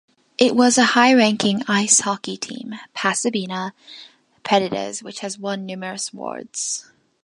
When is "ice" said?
1.67-1.99